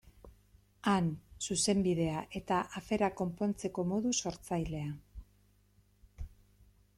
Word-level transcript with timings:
Han, 0.91 1.09
Zuzenbidea 1.47 2.23
eta 2.39 2.57
aferak 2.81 3.17
konpontzeko 3.19 3.85
modu 3.91 4.15
sortzailea. 4.25 6.25